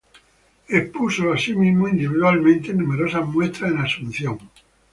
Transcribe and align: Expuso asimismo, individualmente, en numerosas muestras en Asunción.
Expuso 0.67 1.31
asimismo, 1.31 1.87
individualmente, 1.87 2.71
en 2.71 2.79
numerosas 2.79 3.23
muestras 3.27 3.69
en 3.69 3.77
Asunción. 3.77 4.39